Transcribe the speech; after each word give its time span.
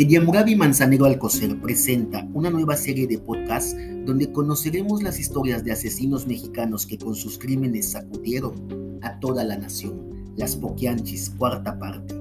Ediamurabi 0.00 0.54
Manzanero 0.54 1.06
Alcocer 1.06 1.60
presenta 1.60 2.24
una 2.32 2.50
nueva 2.50 2.76
serie 2.76 3.08
de 3.08 3.18
podcasts 3.18 3.74
donde 4.06 4.30
conoceremos 4.30 5.02
las 5.02 5.18
historias 5.18 5.64
de 5.64 5.72
asesinos 5.72 6.24
mexicanos 6.24 6.86
que 6.86 6.96
con 6.96 7.16
sus 7.16 7.36
crímenes 7.36 7.90
sacudieron 7.90 9.00
a 9.02 9.18
toda 9.18 9.42
la 9.42 9.56
nación. 9.56 10.32
Las 10.36 10.54
Poquianchis, 10.54 11.30
cuarta 11.30 11.76
parte. 11.80 12.14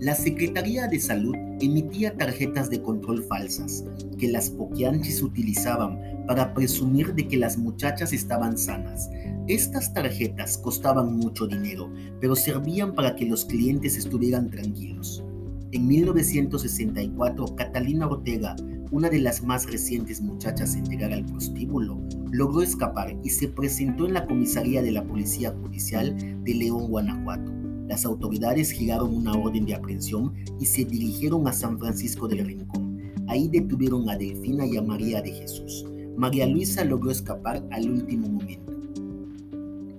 La 0.00 0.16
Secretaría 0.16 0.88
de 0.88 0.98
Salud 0.98 1.36
emitía 1.60 2.12
tarjetas 2.16 2.68
de 2.70 2.82
control 2.82 3.22
falsas 3.22 3.84
que 4.18 4.26
las 4.26 4.50
Poquianchis 4.50 5.22
utilizaban 5.22 6.24
para 6.26 6.52
presumir 6.52 7.14
de 7.14 7.28
que 7.28 7.36
las 7.36 7.56
muchachas 7.56 8.12
estaban 8.12 8.58
sanas. 8.58 9.08
Estas 9.46 9.94
tarjetas 9.94 10.58
costaban 10.58 11.14
mucho 11.18 11.46
dinero, 11.46 11.88
pero 12.20 12.34
servían 12.34 12.96
para 12.96 13.14
que 13.14 13.26
los 13.26 13.44
clientes 13.44 13.96
estuvieran 13.96 14.50
tranquilos. 14.50 15.22
En 15.72 15.86
1964, 15.86 17.56
Catalina 17.56 18.06
Ortega, 18.06 18.54
una 18.90 19.08
de 19.08 19.20
las 19.20 19.42
más 19.42 19.64
recientes 19.70 20.20
muchachas 20.20 20.76
en 20.76 20.84
llegar 20.84 21.14
al 21.14 21.24
prostíbulo, 21.24 21.98
logró 22.30 22.60
escapar 22.60 23.16
y 23.24 23.30
se 23.30 23.48
presentó 23.48 24.06
en 24.06 24.12
la 24.12 24.26
comisaría 24.26 24.82
de 24.82 24.90
la 24.90 25.02
Policía 25.02 25.50
Judicial 25.50 26.14
de 26.44 26.54
León, 26.54 26.88
Guanajuato. 26.88 27.50
Las 27.88 28.04
autoridades 28.04 28.70
giraron 28.70 29.16
una 29.16 29.32
orden 29.32 29.64
de 29.64 29.74
aprehensión 29.74 30.34
y 30.60 30.66
se 30.66 30.84
dirigieron 30.84 31.48
a 31.48 31.54
San 31.54 31.78
Francisco 31.78 32.28
del 32.28 32.44
Rincón. 32.44 32.98
Ahí 33.26 33.48
detuvieron 33.48 34.10
a 34.10 34.16
Delfina 34.18 34.66
y 34.66 34.76
a 34.76 34.82
María 34.82 35.22
de 35.22 35.32
Jesús. 35.32 35.86
María 36.18 36.46
Luisa 36.46 36.84
logró 36.84 37.10
escapar 37.10 37.66
al 37.70 37.90
último 37.90 38.28
momento. 38.28 38.74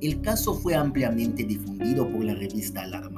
El 0.02 0.22
caso 0.22 0.54
fue 0.54 0.76
ampliamente 0.76 1.44
difundido 1.44 2.08
por 2.12 2.26
la 2.26 2.36
revista 2.36 2.84
Alarma 2.84 3.13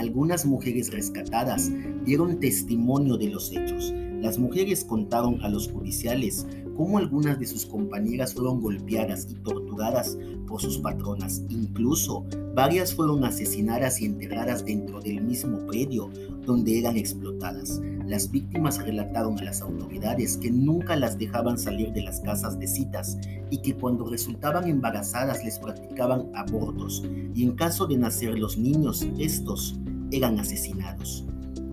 algunas 0.00 0.46
mujeres 0.46 0.90
rescatadas 0.90 1.70
dieron 2.04 2.40
testimonio 2.40 3.18
de 3.18 3.28
los 3.28 3.52
hechos. 3.52 3.92
Las 4.20 4.38
mujeres 4.38 4.84
contaron 4.84 5.42
a 5.42 5.48
los 5.48 5.70
judiciales 5.70 6.46
cómo 6.76 6.98
algunas 6.98 7.38
de 7.38 7.46
sus 7.46 7.66
compañeras 7.66 8.34
fueron 8.34 8.60
golpeadas 8.60 9.26
y 9.30 9.34
torturadas 9.34 10.16
por 10.46 10.60
sus 10.60 10.78
patronas. 10.78 11.42
Incluso 11.48 12.24
varias 12.54 12.94
fueron 12.94 13.24
asesinadas 13.24 14.00
y 14.00 14.06
enterradas 14.06 14.64
dentro 14.64 15.00
del 15.00 15.22
mismo 15.22 15.66
predio 15.66 16.10
donde 16.44 16.78
eran 16.78 16.96
explotadas. 16.96 17.80
Las 18.06 18.30
víctimas 18.30 18.82
relataron 18.82 19.38
a 19.38 19.44
las 19.44 19.60
autoridades 19.62 20.36
que 20.36 20.50
nunca 20.50 20.96
las 20.96 21.18
dejaban 21.18 21.58
salir 21.58 21.92
de 21.92 22.02
las 22.02 22.20
casas 22.20 22.58
de 22.58 22.66
citas 22.66 23.18
y 23.50 23.58
que 23.58 23.74
cuando 23.74 24.08
resultaban 24.08 24.68
embarazadas 24.68 25.44
les 25.44 25.58
practicaban 25.58 26.30
abortos 26.34 27.04
y 27.34 27.44
en 27.44 27.52
caso 27.52 27.86
de 27.86 27.98
nacer 27.98 28.38
los 28.38 28.58
niños, 28.58 29.06
estos 29.18 29.78
eran 30.10 30.38
asesinados. 30.38 31.24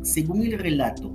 Según 0.03 0.43
el 0.43 0.57
relato 0.57 1.13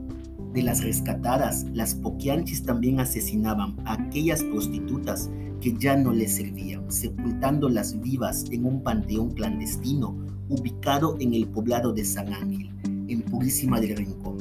de 0.53 0.63
las 0.63 0.83
rescatadas, 0.83 1.65
las 1.73 1.95
poquianchis 1.95 2.63
también 2.63 3.01
asesinaban 3.01 3.77
a 3.85 3.95
aquellas 3.95 4.43
prostitutas 4.43 5.31
que 5.61 5.75
ya 5.79 5.97
no 5.97 6.13
les 6.13 6.35
servían, 6.35 6.91
sepultándolas 6.91 8.01
vivas 8.01 8.45
en 8.51 8.67
un 8.67 8.83
panteón 8.83 9.31
clandestino 9.31 10.17
ubicado 10.49 11.17
en 11.21 11.33
el 11.35 11.49
poblado 11.49 11.93
de 11.93 12.05
San 12.05 12.33
Ángel, 12.33 12.71
en 13.09 13.23
Purísima 13.23 13.81
del 13.81 13.97
Rincón. 13.97 14.37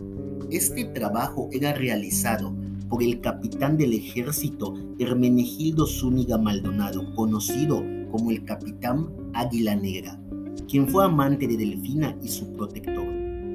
Este 0.50 0.84
trabajo 0.86 1.48
era 1.52 1.74
realizado 1.74 2.54
por 2.90 3.02
el 3.04 3.22
capitán 3.22 3.78
del 3.78 3.94
ejército 3.94 4.74
Hermenegildo 5.00 5.88
Zúñiga 5.88 6.38
Maldonado, 6.38 7.16
conocido 7.16 7.82
como 8.12 8.32
el 8.32 8.44
capitán 8.44 9.08
Águila 9.34 9.76
Negra 9.76 10.21
quien 10.70 10.88
fue 10.88 11.06
amante 11.06 11.48
de 11.48 11.58
Delfina 11.58 12.18
y 12.22 12.28
su 12.28 12.52
protector. 12.54 13.06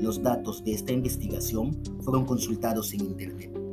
Los 0.01 0.23
datos 0.23 0.63
de 0.65 0.73
esta 0.73 0.93
investigación 0.93 1.77
fueron 2.03 2.27
consultados 2.27 2.93
en 2.93 3.01
Internet. 3.01 3.66